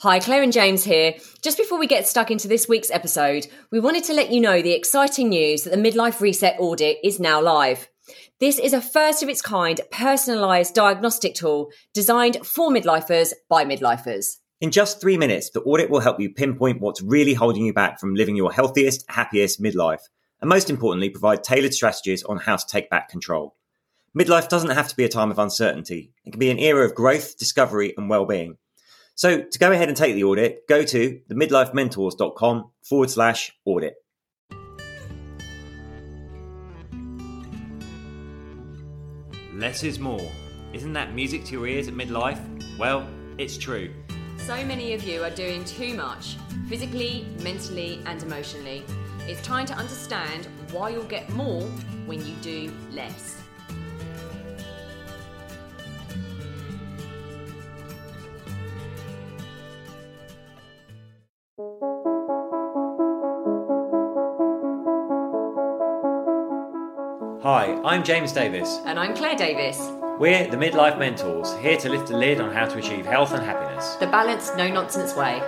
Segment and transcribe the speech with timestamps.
[0.00, 1.14] Hi, Claire and James here.
[1.40, 4.60] Just before we get stuck into this week's episode, we wanted to let you know
[4.60, 7.88] the exciting news that the Midlife Reset audit is now live.
[8.38, 14.36] This is a first of its kind personalised diagnostic tool designed for midlifers by midlifers.
[14.60, 17.98] In just three minutes, the audit will help you pinpoint what's really holding you back
[17.98, 20.02] from living your healthiest, happiest midlife,
[20.42, 23.56] and most importantly, provide tailored strategies on how to take back control.
[24.14, 26.12] Midlife doesn't have to be a time of uncertainty.
[26.26, 28.58] It can be an era of growth, discovery, and well-being.
[29.16, 33.94] So to go ahead and take the audit, go to themidlifementors.com forward slash audit.
[39.54, 40.30] Less is more.
[40.74, 42.38] Isn't that music to your ears at midlife?
[42.78, 43.90] Well, it's true.
[44.36, 46.36] So many of you are doing too much,
[46.68, 48.84] physically, mentally, and emotionally.
[49.20, 51.62] It's time to understand why you'll get more
[52.04, 53.45] when you do less.
[68.06, 68.78] James Davis.
[68.84, 69.78] And I'm Claire Davis.
[70.20, 73.44] We're the Midlife Mentors, here to lift the lid on how to achieve health and
[73.44, 73.96] happiness.
[73.96, 75.42] The balanced, no nonsense way.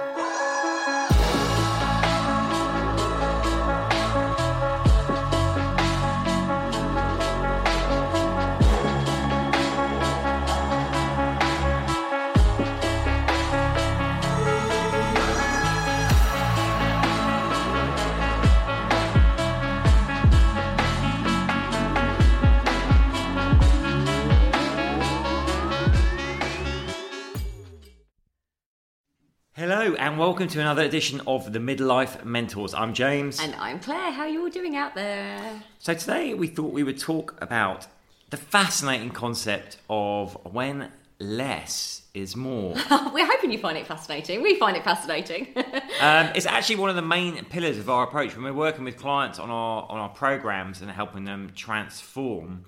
[30.09, 32.73] And welcome to another edition of the Midlife Mentors.
[32.73, 33.39] I'm James.
[33.41, 34.11] And I'm Claire.
[34.11, 35.62] How are you all doing out there?
[35.81, 37.87] So, today we thought we would talk about
[38.31, 42.73] the fascinating concept of when less is more.
[43.12, 44.41] We're hoping you find it fascinating.
[44.41, 45.48] We find it fascinating.
[46.01, 48.97] um, it's actually one of the main pillars of our approach when we're working with
[48.97, 52.64] clients on our on our programs and helping them transform.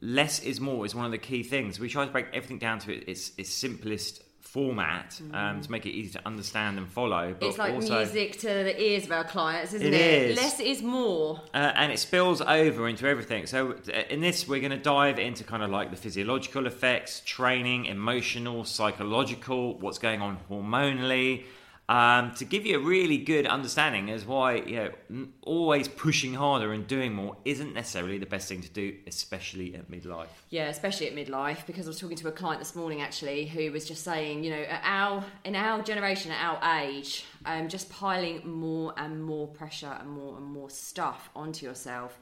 [0.00, 1.80] Less is more is one of the key things.
[1.80, 4.22] We try to break everything down to its its simplest
[4.52, 7.34] format um, to make it easy to understand and follow.
[7.38, 10.30] But it's like also, music to the ears of our clients, isn't It it?
[10.30, 10.36] is.
[10.38, 11.40] Less is more.
[11.52, 13.46] Uh, and it spills over into everything.
[13.46, 17.20] So, uh, in this, we're going to dive into kind of like the physiological effects,
[17.26, 21.44] training, emotional, psychological, what's going on hormonally,
[21.88, 26.72] um, to give you a really good understanding as why you know always pushing harder
[26.72, 30.28] and doing more isn't necessarily the best thing to do, especially at midlife.
[30.50, 33.72] Yeah, especially at midlife, because I was talking to a client this morning actually who
[33.72, 37.88] was just saying, you know, at our in our generation, at our age, um, just
[37.88, 42.18] piling more and more pressure and more and more stuff onto yourself.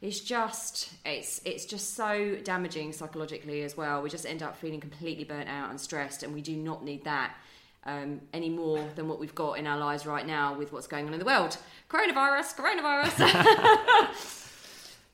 [0.00, 4.00] It's just it's it's just so damaging psychologically as well.
[4.00, 7.04] We just end up feeling completely burnt out and stressed, and we do not need
[7.04, 7.34] that
[7.84, 11.06] um, any more than what we've got in our lives right now with what's going
[11.06, 11.56] on in the world.
[11.88, 14.36] Coronavirus, coronavirus.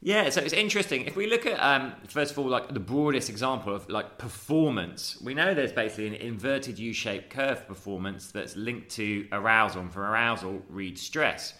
[0.02, 1.06] Yeah, so it's interesting.
[1.06, 5.20] If we look at um, first of all, like the broadest example of like performance,
[5.20, 10.02] we know there's basically an inverted U-shaped curve performance that's linked to arousal, and for
[10.02, 11.54] arousal, read stress.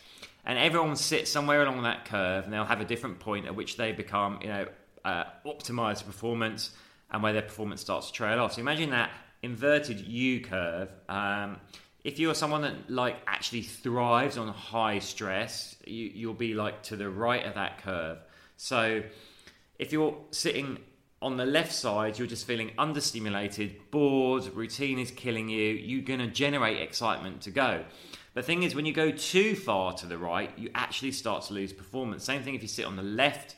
[0.45, 3.77] And everyone sits somewhere along that curve, and they'll have a different point at which
[3.77, 4.67] they become, you know,
[5.05, 6.71] uh, optimized performance,
[7.11, 8.53] and where their performance starts to trail off.
[8.53, 9.11] So imagine that
[9.47, 10.91] inverted U curve.
[11.09, 11.59] Um,
[12.05, 16.97] if you're someone that like actually thrives on high stress, you, you'll be like to
[16.97, 18.19] the right of that curve.
[18.57, 19.03] So
[19.79, 20.79] if you're sitting
[21.23, 26.21] on the left side, you're just feeling understimulated, bored, routine is killing you, you're going
[26.21, 27.85] to generate excitement to go.
[28.35, 31.55] The thing is, when you go too far to the right, you actually start to
[31.55, 32.23] lose performance.
[32.23, 33.57] Same thing if you sit on the left.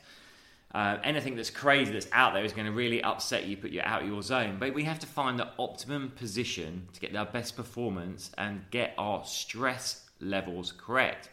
[0.73, 3.81] Uh, anything that's crazy that's out there is going to really upset you, put you
[3.83, 4.57] out of your zone.
[4.59, 8.93] But we have to find the optimum position to get our best performance and get
[8.97, 11.29] our stress levels correct.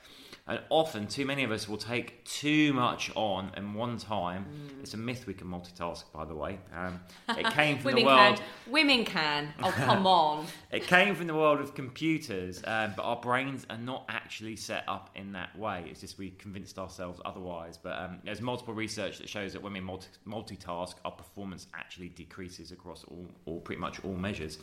[0.48, 4.46] And often, too many of us will take too much on in one time.
[4.80, 6.60] It's a myth we can multitask, by the way.
[6.72, 8.36] Um, it came from the world.
[8.36, 8.44] can.
[8.72, 9.52] Women can.
[9.60, 10.46] Oh, come on.
[10.70, 14.84] It came from the world of computers, um, but our brains are not actually set
[14.86, 15.86] up in that way.
[15.90, 17.76] It's just we convinced ourselves otherwise.
[17.76, 22.10] But um, there's multiple research that shows that when we multi- multitask, our performance actually
[22.10, 24.58] decreases across all, all pretty much all measures.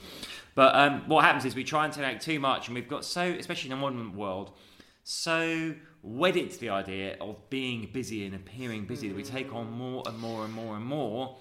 [0.56, 3.24] But um, what happens is we try and take too much, and we've got so,
[3.24, 4.52] especially in the modern world,
[5.04, 9.68] so wedded to the idea of being busy and appearing busy that we take on
[9.68, 9.78] hmm.
[9.78, 11.38] more and more and more and more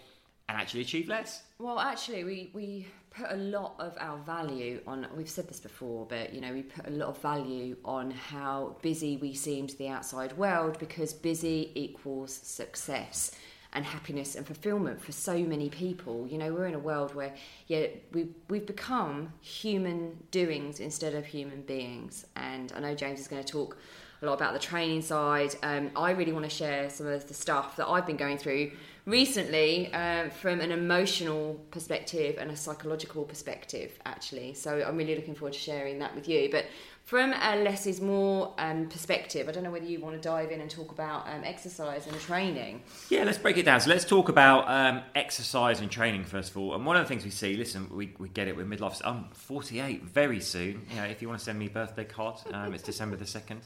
[0.49, 1.43] and actually achieve less.
[1.59, 6.07] Well, actually, we, we put a lot of our value on, we've said this before,
[6.07, 9.79] but you know, we put a lot of value on how busy we seem to
[9.79, 13.33] the outside world because busy equals success.
[13.75, 16.27] And happiness and fulfillment for so many people.
[16.29, 17.35] You know, we're in a world where,
[17.69, 22.27] yeah, we, we've become human doings instead of human beings.
[22.37, 23.79] And I know James is going to talk
[24.21, 25.57] a lot about the training side.
[25.63, 28.73] Um, I really want to share some of the stuff that I've been going through
[29.05, 34.55] recently um, from an emotional perspective and a psychological perspective, actually.
[34.55, 36.49] So I'm really looking forward to sharing that with you.
[36.53, 36.67] But
[37.05, 40.51] from a less is more um, perspective, I don't know whether you want to dive
[40.51, 42.83] in and talk about um, exercise and training.
[43.11, 43.81] Yeah, let's break it down.
[43.81, 46.75] So let's talk about um, exercise and training first of all.
[46.75, 49.01] And one of the things we see, listen, we, we get it with midlife.
[49.05, 50.87] I'm 48 very soon.
[50.91, 53.25] You know, if you want to send me a birthday card, um, it's December the
[53.25, 53.59] 2nd.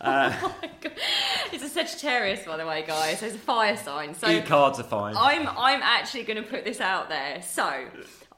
[0.00, 0.54] Uh, oh
[1.52, 3.20] it's a Sagittarius, by the way, guys.
[3.20, 4.14] So it's a fire sign.
[4.14, 5.16] So e-cards are fine.
[5.16, 7.42] I'm I'm actually going to put this out there.
[7.42, 7.84] So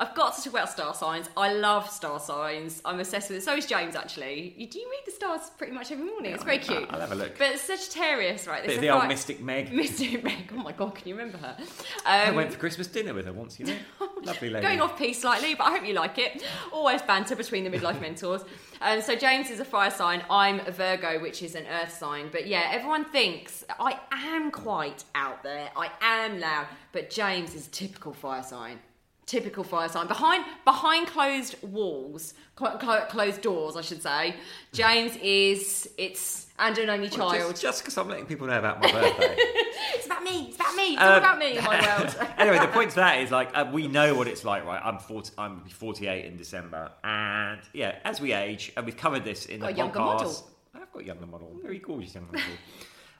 [0.00, 1.28] I've got to talk about star signs.
[1.36, 2.80] I love star signs.
[2.84, 3.42] I'm obsessed with it.
[3.42, 4.54] So is James, actually.
[4.56, 6.32] You, do you read the stars pretty much every morning?
[6.32, 6.86] It's very cute.
[6.90, 7.36] I'll have a look.
[7.36, 8.64] But Sagittarius, right?
[8.64, 9.72] Bit of the old Mystic Meg.
[9.74, 10.52] Mystic Meg.
[10.52, 11.56] Oh my God, can you remember her?
[11.58, 11.66] Um,
[12.06, 13.76] I went for Christmas dinner with her once, you know.
[14.22, 14.64] Lovely lady.
[14.64, 16.44] Going off piece slightly, but I hope you like it.
[16.72, 18.44] Always banter between the midlife mentors.
[18.80, 20.22] Um, so James is a fire sign.
[20.30, 22.28] I'm a Virgo, which is an earth sign.
[22.30, 25.70] But yeah, everyone thinks I am quite out there.
[25.76, 26.68] I am loud.
[26.92, 28.78] But James is a typical fire sign
[29.28, 30.06] typical fire sign.
[30.08, 34.34] Behind behind closed walls cl- cl- closed doors i should say
[34.72, 37.54] james is it's and an only well, child.
[37.56, 39.36] just because i'm letting people know about my birthday.
[39.94, 42.16] It's about me it's about me it's um, all about me in my world.
[42.38, 44.80] Anyway the point to that is like uh, we know what it's like right?
[44.84, 49.46] I'm 40 i'm 48 in december and yeah as we age and we've covered this
[49.46, 49.94] in got the podcast.
[49.94, 50.50] model.
[50.74, 52.54] i've got a younger model very gorgeous younger model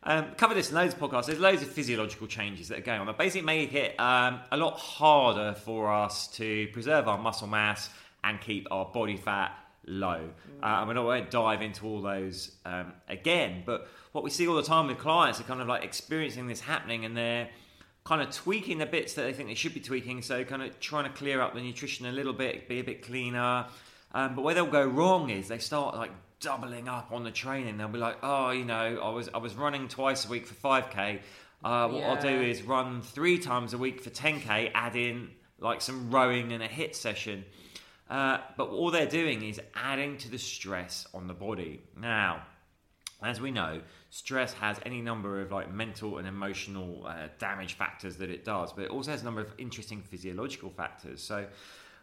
[0.03, 1.27] um, cover this in loads of podcasts.
[1.27, 4.57] There's loads of physiological changes that are going on that basically make it um, a
[4.57, 7.91] lot harder for us to preserve our muscle mass
[8.25, 9.53] and keep our body fat
[9.87, 10.21] low.
[10.21, 10.63] Mm.
[10.63, 14.31] Uh, and we won't going to dive into all those um, again, but what we
[14.31, 17.49] see all the time with clients are kind of like experiencing this happening and they're
[18.05, 20.23] kind of tweaking the bits that they think they should be tweaking.
[20.23, 23.03] So kind of trying to clear up the nutrition a little bit, be a bit
[23.03, 23.67] cleaner.
[24.13, 27.79] Um, but where they'll go wrong is they start like doubling up on the training.
[27.79, 30.55] They'll be like, oh, you know, I was I was running twice a week for
[30.55, 31.21] 5k.
[31.65, 32.09] Uh, what yeah.
[32.09, 36.53] I'll do is run three times a week for 10k, add in like some rowing
[36.53, 37.45] and a HIIT session.
[38.09, 41.83] Uh, but all they're doing is adding to the stress on the body.
[41.97, 42.43] Now,
[43.23, 43.81] as we know,
[44.11, 48.73] stress has any number of like mental and emotional uh, damage factors that it does,
[48.73, 51.23] but it also has a number of interesting physiological factors.
[51.23, 51.47] So,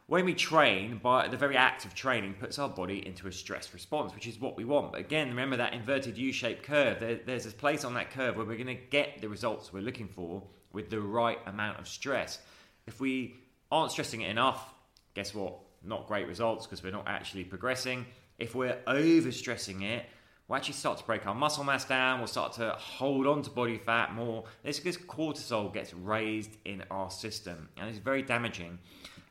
[0.07, 3.73] when we train, by the very act of training, puts our body into a stress
[3.73, 4.91] response, which is what we want.
[4.91, 6.99] But again, remember that inverted U-shaped curve.
[6.99, 9.81] There, there's a place on that curve where we're going to get the results we're
[9.81, 10.43] looking for
[10.73, 12.39] with the right amount of stress.
[12.85, 13.35] If we
[13.71, 14.75] aren't stressing it enough,
[15.15, 15.57] guess what?
[15.83, 18.05] Not great results because we're not actually progressing.
[18.37, 20.05] If we're overstressing it,
[20.47, 22.19] we'll actually start to break our muscle mass down.
[22.19, 24.43] We'll start to hold on to body fat more.
[24.63, 28.77] This because cortisol gets raised in our system, and it's very damaging.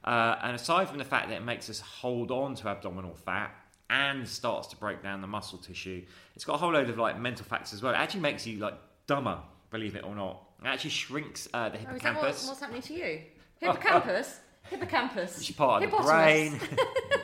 [0.04, 3.54] Uh, and aside from the fact that it makes us hold on to abdominal fat
[3.88, 6.02] and starts to break down the muscle tissue,
[6.36, 7.94] it's got a whole load of like mental factors as well.
[7.94, 8.74] It actually makes you like
[9.06, 9.38] dumber,
[9.70, 10.42] believe it or not.
[10.62, 12.44] It actually shrinks uh, the hippocampus.
[12.44, 13.20] Oh, what, what's happening to you?
[13.60, 14.40] Hippocampus.
[14.68, 15.38] hippocampus.
[15.38, 16.60] Which is part of the brain.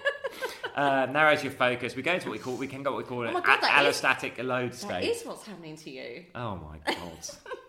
[0.75, 1.94] uh, narrows your focus.
[1.97, 3.61] We go into what we call we can go what we call oh an God,
[3.61, 4.88] allostatic is, load state.
[4.88, 6.25] That is what's happening to you.
[6.35, 6.97] Oh my god.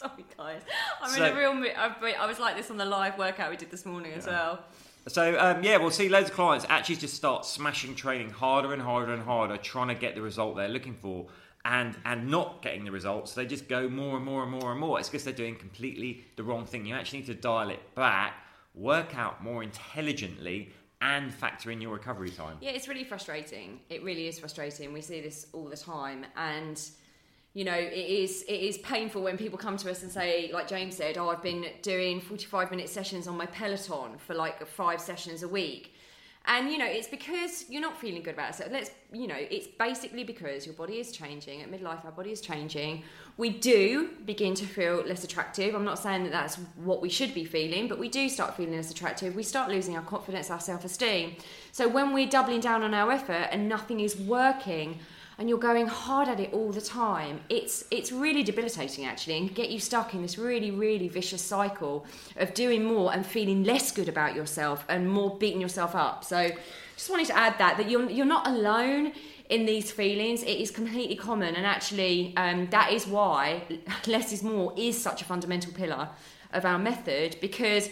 [0.08, 0.62] Sorry, guys.
[1.02, 1.54] I'm so, in a real.
[1.54, 1.72] Mood.
[1.76, 4.60] I was like this on the live workout we did this morning as well.
[5.08, 8.80] So um, yeah, we'll see loads of clients actually just start smashing training harder and
[8.80, 11.26] harder and harder, trying to get the result they're looking for,
[11.64, 13.34] and and not getting the results.
[13.34, 14.98] They just go more and more and more and more.
[14.98, 16.86] It's because they're doing completely the wrong thing.
[16.86, 18.34] You actually need to dial it back,
[18.74, 22.56] work out more intelligently, and factor in your recovery time.
[22.62, 23.80] Yeah, it's really frustrating.
[23.90, 24.94] It really is frustrating.
[24.94, 26.80] We see this all the time, and
[27.52, 30.68] you know it is it is painful when people come to us and say like
[30.68, 35.00] james said oh i've been doing 45 minute sessions on my peloton for like five
[35.00, 35.94] sessions a week.
[36.46, 39.36] And you know it's because you're not feeling good about it so let's you know
[39.36, 41.60] it's basically because your body is changing.
[41.60, 43.02] At midlife our body is changing.
[43.36, 45.74] We do begin to feel less attractive.
[45.74, 48.74] I'm not saying that that's what we should be feeling but we do start feeling
[48.74, 49.36] less attractive.
[49.36, 51.36] We start losing our confidence our self-esteem.
[51.72, 54.98] So when we're doubling down on our effort and nothing is working
[55.40, 59.54] and you're going hard at it all the time, it's it's really debilitating actually, and
[59.54, 62.04] get you stuck in this really really vicious cycle
[62.36, 66.24] of doing more and feeling less good about yourself and more beating yourself up.
[66.24, 66.50] So,
[66.94, 69.12] just wanted to add that that you're you're not alone
[69.48, 70.42] in these feelings.
[70.42, 73.62] It is completely common, and actually, um, that is why
[74.06, 76.10] less is more is such a fundamental pillar
[76.52, 77.88] of our method because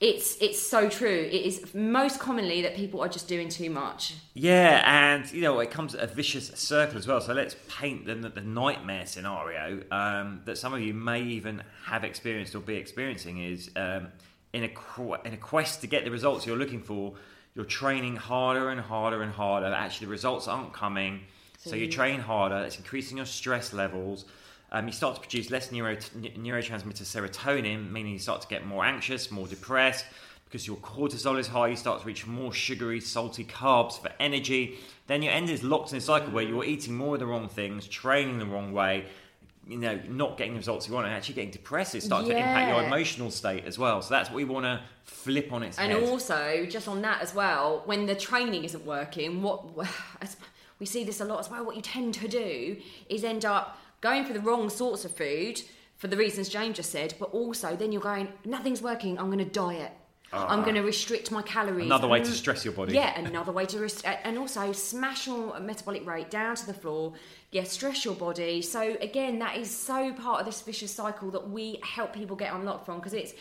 [0.00, 1.08] it's it's so true.
[1.08, 4.14] It is most commonly that people are just doing too much.
[4.34, 7.20] Yeah, and you know it comes at a vicious circle as well.
[7.20, 12.04] So let's paint the, the nightmare scenario um, that some of you may even have
[12.04, 14.08] experienced or be experiencing is um,
[14.52, 17.14] in a in a quest to get the results you're looking for.
[17.54, 19.68] You're training harder and harder and harder.
[19.68, 21.22] Actually, the results aren't coming.
[21.58, 22.58] So you train harder.
[22.58, 24.26] It's increasing your stress levels.
[24.72, 28.84] Um, you start to produce less neuro, neurotransmitter serotonin, meaning you start to get more
[28.84, 30.04] anxious, more depressed.
[30.44, 34.78] Because your cortisol is high, you start to reach more sugary, salty carbs for energy.
[35.08, 37.48] Then your end is locked in a cycle where you're eating more of the wrong
[37.48, 39.06] things, training the wrong way,
[39.66, 41.96] you know, not getting the results you want, and actually getting depressed.
[41.96, 42.34] It starts yeah.
[42.34, 44.00] to impact your emotional state as well.
[44.02, 46.02] So that's what we want to flip on its and head.
[46.02, 49.64] And also, just on that as well, when the training isn't working, what
[50.78, 51.64] we see this a lot as well.
[51.64, 52.76] What you tend to do
[53.08, 55.60] is end up going for the wrong sorts of food
[55.96, 59.38] for the reasons James just said, but also then you're going, nothing's working, I'm going
[59.38, 59.92] to diet.
[60.32, 61.86] Uh, I'm going to restrict my calories.
[61.86, 62.94] Another way to stress your body.
[62.94, 67.14] Yeah, another way to rest- and also smash your metabolic rate down to the floor.
[67.52, 68.60] Yeah, stress your body.
[68.60, 72.52] So again, that is so part of this vicious cycle that we help people get
[72.52, 73.34] unlocked from because it's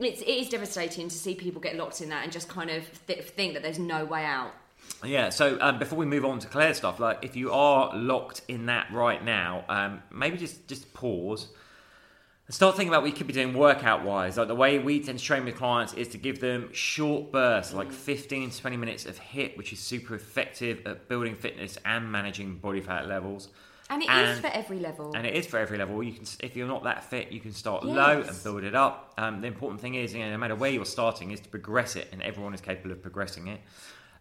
[0.00, 3.06] it's it is devastating to see people get locked in that and just kind of
[3.06, 4.52] th- think that there's no way out.
[5.04, 8.42] Yeah, so um, before we move on to Claire's stuff, like if you are locked
[8.46, 11.48] in that right now, um, maybe just just pause
[12.46, 14.36] and start thinking about what you could be doing workout wise.
[14.36, 17.72] Like the way we tend to train with clients is to give them short bursts,
[17.72, 22.10] like 15 to 20 minutes of HIIT, which is super effective at building fitness and
[22.10, 23.48] managing body fat levels.
[23.90, 25.12] And it and, is for every level.
[25.14, 26.02] And it is for every level.
[26.02, 27.94] You can, if you're not that fit, you can start yes.
[27.94, 29.12] low and build it up.
[29.18, 31.94] Um, the important thing is, you know, no matter where you're starting, is to progress
[31.94, 33.60] it, and everyone is capable of progressing it.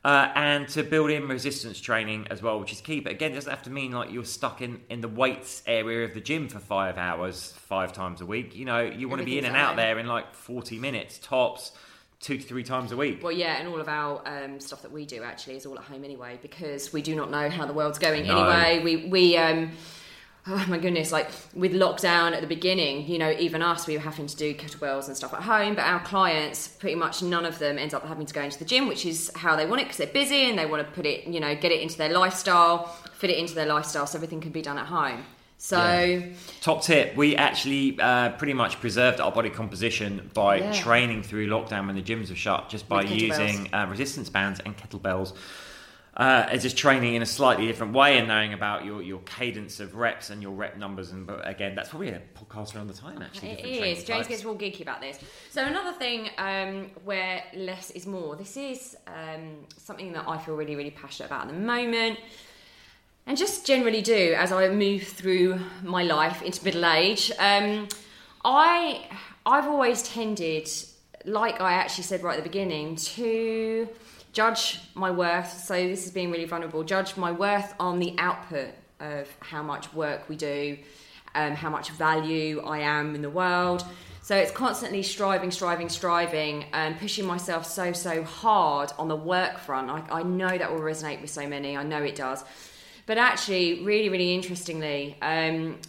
[0.04, 3.00] Uh, and to build in resistance training as well, which is key.
[3.00, 6.06] But again, it doesn't have to mean like you're stuck in, in the weights area
[6.06, 8.56] of the gym for five hours, five times a week.
[8.56, 11.72] You know, you want to be in and out there in like 40 minutes tops,
[12.20, 13.22] two to three times a week.
[13.22, 15.84] Well, yeah, and all of our um, stuff that we do actually is all at
[15.84, 18.40] home anyway because we do not know how the world's going no.
[18.40, 18.84] anyway.
[18.84, 19.72] We, we, um,
[20.48, 24.04] oh my goodness, like with lockdown at the beginning, you know, even us, we were
[24.04, 27.60] having to do kettlebells and stuff at home, but our clients, pretty much none of
[27.60, 29.86] them ends up having to go into the gym, which is how they want it
[29.86, 32.12] because they're busy and they want to put it, you know, get it into their
[32.12, 35.24] lifestyle, fit it into their lifestyle so everything can be done at home.
[35.60, 36.26] So, yeah.
[36.62, 40.74] top tip: we actually uh, pretty much preserved our body composition by yeah.
[40.74, 44.76] training through lockdown when the gyms were shut, just by using uh, resistance bands and
[44.76, 45.34] kettlebells
[46.22, 49.80] uh, as just training in a slightly different way and knowing about your, your cadence
[49.80, 51.10] of reps and your rep numbers.
[51.10, 53.24] And but again, that's probably a podcast around the time.
[53.24, 54.04] Actually, it is.
[54.04, 55.20] James gets real geeky about this.
[55.50, 58.36] So another thing um, where less is more.
[58.36, 62.20] This is um, something that I feel really really passionate about at the moment.
[63.26, 67.32] And just generally do as I move through my life into middle age.
[67.40, 67.88] Um,
[68.46, 69.08] I
[69.44, 70.70] I've always tended,
[71.26, 73.90] like I actually said right at the beginning, to
[74.34, 75.52] judge my worth.
[75.64, 76.84] So this is being really vulnerable.
[76.84, 78.70] Judge my worth on the output
[79.00, 80.78] of how much work we do,
[81.36, 83.84] um, how much value I am in the world.
[84.24, 89.58] So it's constantly striving, striving, striving, and pushing myself so, so hard on the work
[89.58, 89.90] front.
[89.90, 91.76] I, I know that will resonate with so many.
[91.76, 92.44] I know it does.
[93.08, 95.80] But actually, really, really interestingly, um,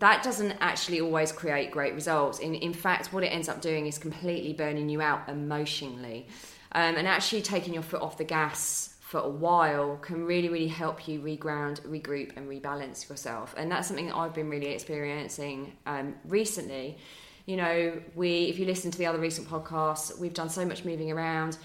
[0.00, 2.40] that doesn't actually always create great results.
[2.40, 6.26] In, in fact, what it ends up doing is completely burning you out emotionally.
[6.72, 10.66] Um, and actually taking your foot off the gas for a while can really, really
[10.66, 13.54] help you reground, regroup, and rebalance yourself.
[13.56, 16.98] And that's something that I've been really experiencing um, recently.
[17.46, 20.84] You know, we if you listen to the other recent podcasts, we've done so much
[20.84, 21.56] moving around.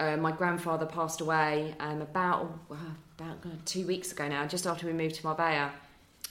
[0.00, 2.74] Uh, my grandfather passed away um, about uh,
[3.16, 5.70] about two weeks ago now, just after we moved to Marbella.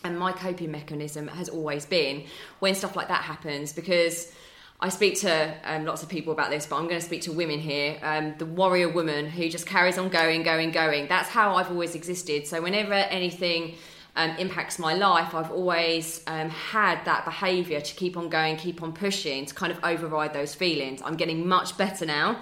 [0.03, 2.25] And my coping mechanism has always been
[2.59, 4.31] when stuff like that happens because
[4.79, 7.31] I speak to um, lots of people about this, but I'm going to speak to
[7.31, 7.97] women here.
[8.03, 11.07] Um, the warrior woman who just carries on going, going, going.
[11.07, 12.45] That's how I've always existed.
[12.45, 13.73] So whenever anything
[14.15, 18.83] um, impacts my life, I've always um, had that behaviour to keep on going, keep
[18.83, 21.01] on pushing, to kind of override those feelings.
[21.03, 22.39] I'm getting much better now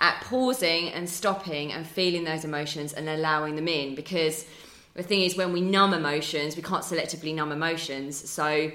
[0.00, 4.44] at pausing and stopping and feeling those emotions and allowing them in because
[4.94, 8.28] the thing is, when we numb emotions, we can't selectively numb emotions.
[8.28, 8.70] So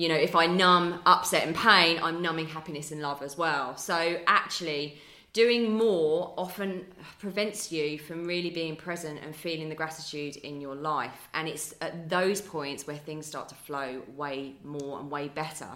[0.00, 3.76] you know, if I numb upset and pain, I'm numbing happiness and love as well.
[3.76, 4.96] So actually,
[5.34, 6.86] doing more often
[7.18, 11.28] prevents you from really being present and feeling the gratitude in your life.
[11.34, 15.68] And it's at those points where things start to flow way more and way better.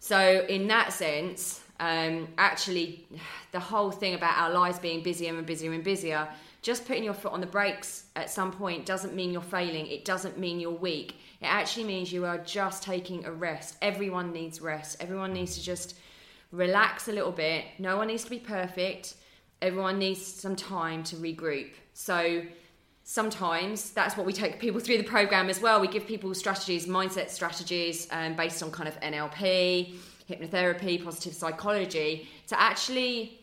[0.00, 3.06] So, in that sense, um, actually,
[3.52, 6.26] the whole thing about our lives being busier and busier and busier,
[6.62, 9.86] just putting your foot on the brakes at some point doesn't mean you're failing.
[9.86, 11.20] It doesn't mean you're weak.
[11.44, 13.76] It actually means you are just taking a rest.
[13.82, 14.96] Everyone needs rest.
[14.98, 15.94] Everyone needs to just
[16.52, 17.66] relax a little bit.
[17.78, 19.16] No one needs to be perfect.
[19.60, 21.72] Everyone needs some time to regroup.
[21.92, 22.44] So
[23.02, 25.82] sometimes that's what we take people through the program as well.
[25.82, 29.96] We give people strategies, mindset strategies um, based on kind of NLP,
[30.30, 33.38] hypnotherapy, positive psychology to actually,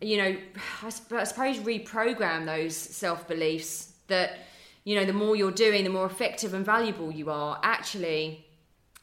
[0.00, 0.36] you know,
[0.84, 4.38] I suppose reprogram those self beliefs that,
[4.84, 7.60] you know, the more you're doing, the more effective and valuable you are.
[7.62, 8.44] Actually,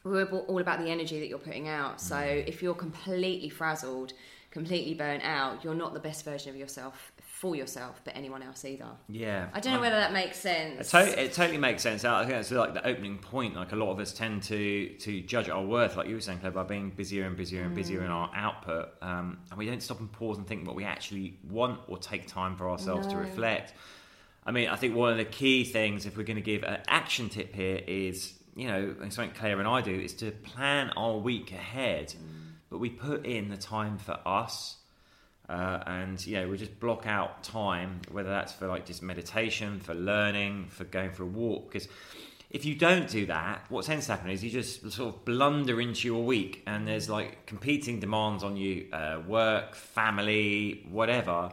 [0.04, 2.00] we're all about the energy that you're putting out.
[2.00, 2.46] So mm.
[2.46, 4.12] if you're completely frazzled,
[4.50, 8.66] completely burnt out, you're not the best version of yourself for yourself, but anyone else
[8.66, 8.88] either.
[9.08, 10.92] Yeah, I don't know whether that makes sense.
[10.92, 12.04] It, to- it totally makes sense.
[12.04, 13.54] I think that's like the opening point.
[13.56, 16.40] Like a lot of us tend to to judge our worth, like you were saying,
[16.40, 18.04] Claire, by being busier and busier and busier mm.
[18.04, 21.38] in our output, um, and we don't stop and pause and think what we actually
[21.48, 23.14] want or take time for ourselves no.
[23.14, 23.72] to reflect.
[24.44, 26.78] I mean, I think one of the key things, if we're going to give an
[26.88, 31.16] action tip here, is you know something Claire and I do is to plan our
[31.16, 32.14] week ahead,
[32.70, 34.76] but we put in the time for us
[35.50, 39.94] uh, and know, we just block out time, whether that's for like just meditation, for
[39.94, 41.72] learning, for going for a walk.
[41.72, 41.88] Because
[42.50, 45.80] if you don't do that, what tends to happen is you just sort of blunder
[45.80, 51.50] into your week, and there's like competing demands on you, uh, work, family, whatever,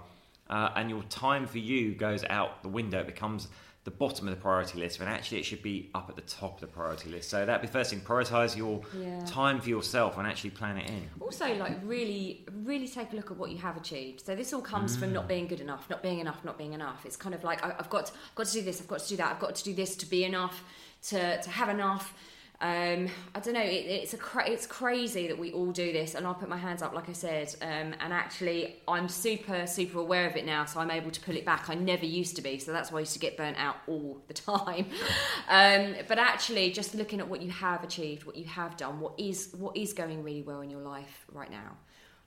[0.50, 3.00] uh, and your time for you goes out the window.
[3.00, 3.48] It becomes
[3.88, 6.56] the bottom of the priority list when actually it should be up at the top
[6.56, 7.30] of the priority list.
[7.30, 8.02] So that'd be first thing.
[8.02, 9.24] Prioritize your yeah.
[9.26, 11.10] time for yourself and actually plan it in.
[11.22, 14.26] Also, like really, really take a look at what you have achieved.
[14.26, 15.00] So this all comes mm.
[15.00, 15.30] from not mm.
[15.30, 17.06] being good enough, not being enough, not being enough.
[17.06, 19.00] It's kind of like I, have got, to, I've got to do this, I've got
[19.00, 20.66] to do that, I've got to do this to be enough,
[21.04, 22.14] to to have enough.
[22.60, 23.62] Um, I don't know.
[23.62, 26.58] It, it's a cra- it's crazy that we all do this, and I'll put my
[26.58, 27.56] hands up, like I said.
[27.62, 31.36] Um, and actually, I'm super super aware of it now, so I'm able to pull
[31.36, 31.70] it back.
[31.70, 34.20] I never used to be, so that's why I used to get burnt out all
[34.28, 34.88] the time.
[35.50, 39.14] um, but actually, just looking at what you have achieved, what you have done, what
[39.20, 41.78] is what is going really well in your life right now,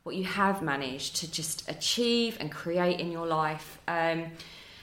[0.05, 3.81] what you have managed to just achieve and create in your life.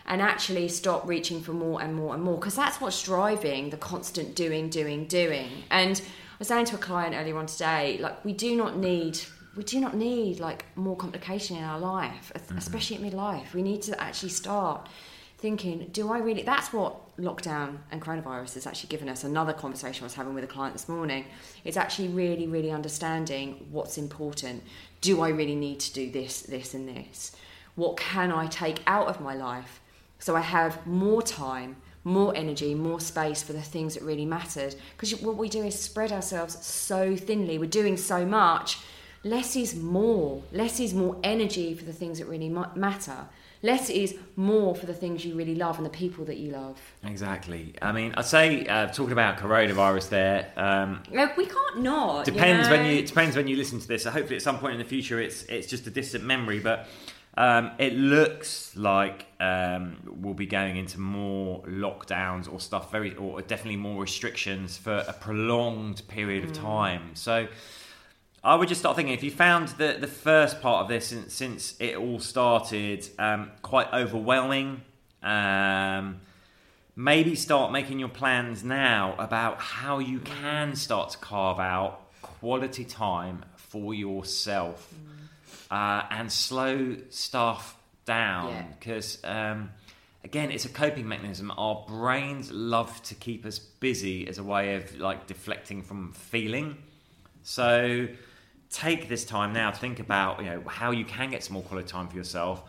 [0.10, 3.78] And actually stop reaching for more and more and more because that's what's driving the
[3.78, 5.50] constant doing, doing, doing.
[5.70, 9.20] And I was saying to a client earlier on today, like we do not need
[9.58, 12.58] we do not need like more complication in our life, mm-hmm.
[12.58, 13.54] especially at midlife.
[13.54, 14.88] We need to actually start
[15.40, 16.44] thinking, do I really?
[16.44, 19.24] That's what lockdown and coronavirus has actually given us.
[19.24, 21.26] Another conversation I was having with a client this morning.
[21.64, 24.64] It's actually really, really understanding what's important.
[25.02, 27.36] Do I really need to do this, this, and this?
[27.76, 29.82] What can I take out of my life
[30.20, 34.76] so I have more time, more energy, more space for the things that really mattered.
[34.96, 37.58] Because what we do is spread ourselves so thinly.
[37.58, 38.80] We're doing so much.
[39.24, 40.42] Less is more.
[40.52, 43.28] Less is more energy for the things that really matter.
[43.64, 46.80] Less is more for the things you really love and the people that you love.
[47.04, 47.74] Exactly.
[47.82, 50.54] I mean, I'd say uh, talking about coronavirus there.
[50.56, 52.26] Um, like we can't not.
[52.26, 52.84] Depends you know?
[52.84, 54.04] when you depends when you listen to this.
[54.04, 56.60] So hopefully, at some point in the future, it's it's just a distant memory.
[56.60, 56.88] But
[57.38, 63.44] um, it looks like um, we'll be going into more lockdowns or stuff, very or
[63.44, 66.66] definitely more restrictions for a prolonged period of hmm.
[66.66, 67.12] time.
[67.14, 67.48] So
[68.44, 71.32] I would just start thinking if you found the the first part of this since,
[71.32, 74.82] since it all started um, quite overwhelming.
[75.22, 76.22] Um,
[76.96, 82.84] maybe start making your plans now about how you can start to carve out quality
[82.84, 84.92] time for yourself.
[84.92, 85.17] Mm
[85.72, 89.52] uh, and slow stuff down because yeah.
[89.52, 89.70] um,
[90.24, 94.76] again it's a coping mechanism our brains love to keep us busy as a way
[94.76, 96.78] of like deflecting from feeling
[97.44, 98.08] so
[98.70, 101.64] take this time now to think about you know how you can get some more
[101.64, 102.64] quality time for yourself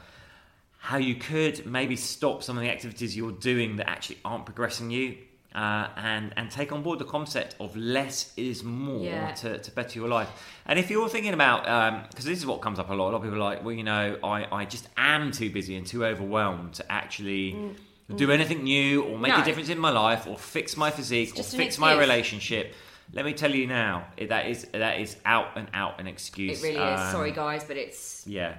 [0.78, 4.90] how you could maybe stop some of the activities you're doing that actually aren't progressing
[4.90, 5.16] you
[5.54, 9.32] uh, and and take on board the concept of less is more yeah.
[9.32, 10.28] to, to better your life.
[10.66, 11.62] And if you're thinking about,
[12.10, 13.64] because um, this is what comes up a lot, a lot of people are like,
[13.64, 17.76] well, you know, I, I just am too busy and too overwhelmed to actually mm.
[18.16, 19.40] do anything new or make no.
[19.40, 22.74] a difference in my life or fix my physique or fix my relationship.
[23.14, 26.62] Let me tell you now, that is that is out and out an excuse.
[26.62, 27.10] It really um, is.
[27.10, 28.54] Sorry, guys, but it's yeah.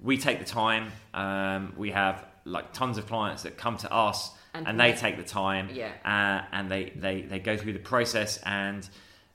[0.00, 0.90] We take the time.
[1.12, 5.16] Um, we have like tons of clients that come to us and, and they take
[5.16, 5.90] the time yeah.
[6.04, 8.88] Uh, and they, they, they go through the process and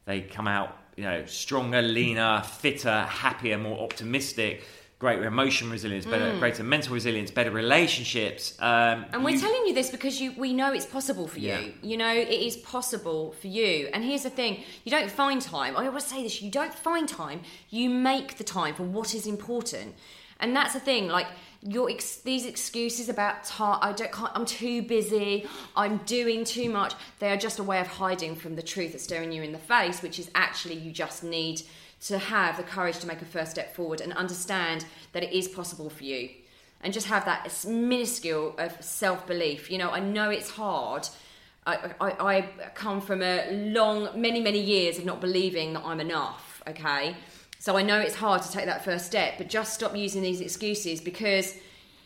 [0.06, 4.64] they come out you know stronger leaner fitter happier more optimistic
[4.98, 6.40] greater emotion resilience better mm.
[6.40, 9.40] greater mental resilience better relationships um, and we're you...
[9.40, 11.60] telling you this because you we know it's possible for yeah.
[11.60, 15.42] you you know it is possible for you and here's the thing you don't find
[15.42, 19.14] time i always say this you don't find time you make the time for what
[19.14, 19.94] is important
[20.40, 21.28] and that's the thing like
[21.68, 26.94] your ex- these excuses about I don't can't, I'm too busy I'm doing too much
[27.20, 29.58] they are just a way of hiding from the truth that's staring you in the
[29.58, 31.64] face which is actually you just need
[32.02, 35.48] to have the courage to make a first step forward and understand that it is
[35.48, 36.30] possible for you
[36.86, 39.72] and just have that minuscule of self belief.
[39.72, 41.10] You know, I know it's hard.
[41.66, 42.42] I, I, I
[42.76, 47.16] come from a long, many, many years of not believing that I'm enough, okay?
[47.66, 50.40] So I know it's hard to take that first step, but just stop using these
[50.40, 51.56] excuses because,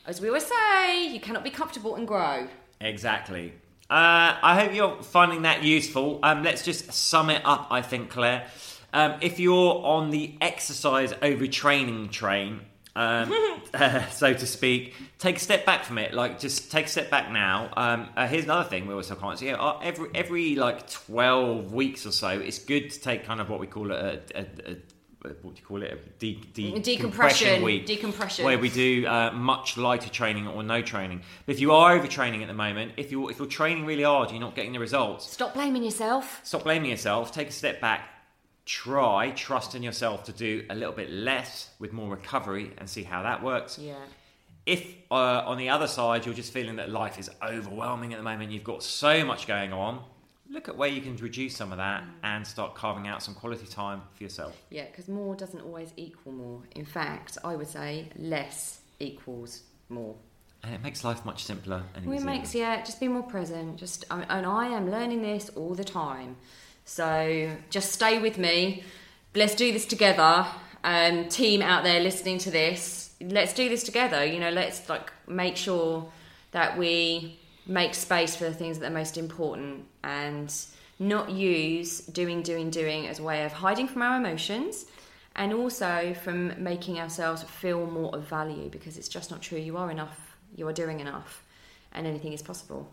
[0.06, 2.48] as we always say, you cannot be comfortable and grow.
[2.80, 3.52] Exactly.
[3.90, 6.22] Uh, I hope you're finding that useful.
[6.24, 8.48] Um, let's just sum it up, I think, Claire.
[8.94, 12.62] Um, if you're on the exercise overtraining train,
[12.96, 13.30] um,
[13.74, 16.14] uh, so to speak, take a step back from it.
[16.14, 17.70] Like, just take a step back now.
[17.76, 19.50] Um, uh, here's another thing we also can't see.
[19.50, 23.60] Uh, every every like twelve weeks or so, it's good to take kind of what
[23.60, 24.78] we call a, a, a
[25.22, 25.92] what do you call it?
[25.92, 30.82] A de- de- decompression week, decompression, where we do uh, much lighter training or no
[30.82, 31.22] training.
[31.46, 34.32] But if you are overtraining at the moment, if you're if you're training really hard,
[34.32, 35.30] you're not getting the results.
[35.30, 36.40] Stop blaming yourself.
[36.44, 37.32] Stop blaming yourself.
[37.34, 38.10] Take a step back
[38.70, 43.02] try, trust in yourself to do a little bit less with more recovery and see
[43.02, 43.80] how that works.
[43.80, 43.96] Yeah.
[44.68, 48.24] If uh, on the other side you're just feeling that life is overwhelming at the
[48.24, 50.04] moment, you've got so much going on,
[50.50, 52.08] look at where you can reduce some of that mm.
[52.24, 54.56] and start carving out some quality time for yourself.
[54.70, 56.62] Yeah, because more doesn't always equal more.
[56.76, 60.16] In fact, I would say less equals more.
[60.64, 63.78] And it makes life much simpler and well, It makes yeah, just be more present.
[63.78, 66.36] Just and I am learning this all the time.
[66.84, 68.84] So just stay with me.
[69.36, 70.46] Let's do this together.
[70.84, 74.26] Um, team out there listening to this, let's do this together.
[74.26, 76.12] You know, let's like make sure
[76.52, 77.39] that we
[77.70, 80.54] make space for the things that are most important and
[80.98, 84.86] not use doing, doing, doing as a way of hiding from our emotions
[85.36, 89.60] and also from making ourselves feel more of value because it's just not true.
[89.60, 91.44] You are enough, you are doing enough,
[91.94, 92.90] and anything is possible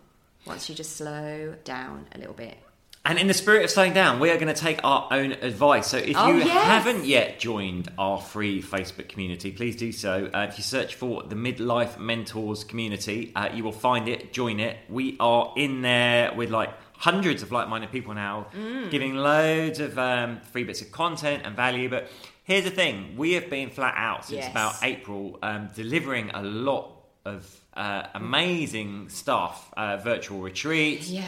[0.47, 2.59] once you just slow down a little bit.
[3.07, 5.87] And in the spirit of slowing down, we are going to take our own advice.
[5.87, 6.67] So if oh, you yes.
[6.67, 10.29] haven't yet joined our free Facebook community, please do so.
[10.35, 14.33] Uh, if you search for the Midlife Mentors community, uh, you will find it.
[14.33, 14.77] Join it.
[14.89, 18.91] We are in there with like hundreds of like-minded people now, mm.
[18.91, 21.89] giving loads of um, free bits of content and value.
[21.89, 22.09] But
[22.43, 24.51] here's the thing: we have been flat out since yes.
[24.51, 26.91] about April, um, delivering a lot
[27.25, 31.23] of uh, amazing stuff, uh, virtual retreats, yeah.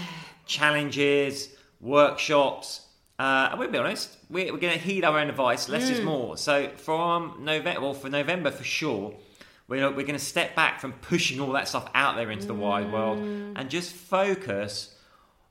[0.45, 2.87] challenges workshops.
[3.19, 5.69] Uh, and we'll be honest, we're, we're going to heed our own advice.
[5.69, 5.93] Less mm.
[5.93, 6.37] is more.
[6.37, 9.14] So from November, well, for November for sure,
[9.67, 12.55] we're, we're going to step back from pushing all that stuff out there into the
[12.55, 12.59] mm.
[12.59, 14.95] wide world and just focus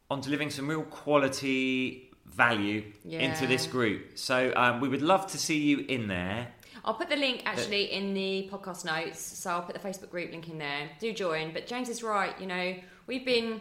[0.10, 3.20] on delivering some real quality value yeah.
[3.20, 4.18] into this group.
[4.18, 6.48] So um, we would love to see you in there.
[6.86, 9.20] I'll put the link actually in the podcast notes.
[9.20, 10.90] So I'll put the Facebook group link in there.
[11.00, 11.52] Do join.
[11.52, 12.34] But James is right.
[12.40, 12.76] You know,
[13.08, 13.60] we've been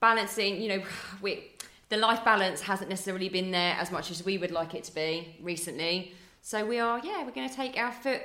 [0.00, 0.60] balancing.
[0.60, 0.82] You know,
[1.20, 1.50] we
[1.90, 4.94] the life balance hasn't necessarily been there as much as we would like it to
[4.94, 6.14] be recently.
[6.40, 8.22] So we are, yeah, we're going to take our foot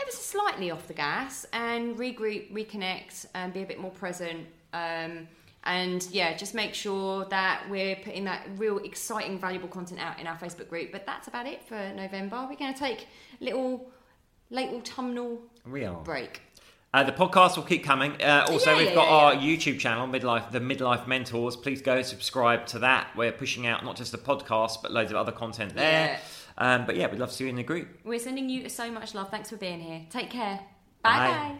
[0.00, 4.46] ever so slightly off the gas and regroup, reconnect, and be a bit more present.
[4.72, 5.26] Um,
[5.64, 10.26] and yeah, just make sure that we're putting that real exciting, valuable content out in
[10.26, 10.92] our Facebook group.
[10.92, 12.46] But that's about it for November.
[12.48, 13.08] We're going to take
[13.40, 13.90] a little
[14.50, 15.40] late autumnal
[16.04, 16.42] break.
[16.94, 18.12] Uh, the podcast will keep coming.
[18.22, 21.54] Uh, also, yeah, we've yeah, got yeah, our YouTube channel, Midlife, the Midlife Mentors.
[21.54, 23.08] Please go subscribe to that.
[23.14, 26.18] We're pushing out not just the podcast, but loads of other content there.
[26.56, 27.88] Um, but yeah, we'd love to see you in the group.
[28.04, 29.30] We're sending you so much love.
[29.30, 30.02] Thanks for being here.
[30.10, 30.60] Take care.
[31.02, 31.58] Bye bye.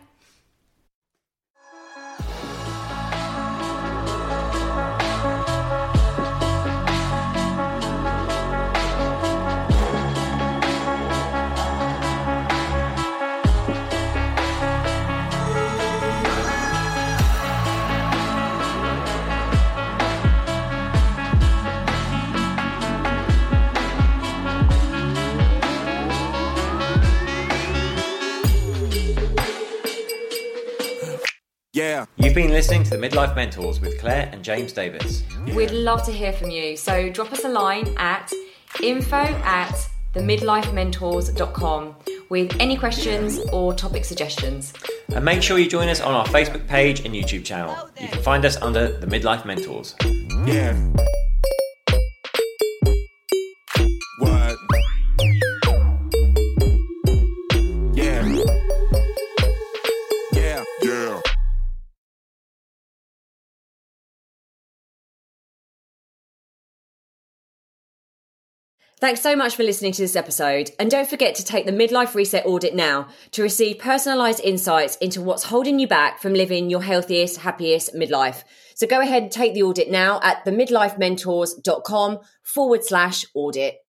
[31.79, 32.07] Yeah.
[32.17, 35.23] You've been listening to the Midlife Mentors with Claire and James Davis.
[35.55, 36.77] We'd love to hear from you.
[36.77, 38.33] So drop us a line at
[38.83, 41.95] info at themidlifementors.com
[42.31, 44.73] with any questions or topic suggestions.
[45.15, 47.89] And make sure you join us on our Facebook page and YouTube channel.
[48.01, 49.95] You can find us under the Midlife Mentors.
[50.47, 50.77] Yeah.
[69.01, 70.73] Thanks so much for listening to this episode.
[70.81, 75.23] And don't forget to take the Midlife Reset Audit now to receive personalised insights into
[75.23, 78.43] what's holding you back from living your healthiest, happiest midlife.
[78.75, 83.79] So go ahead and take the audit now at themidlifementors.com forward slash audit.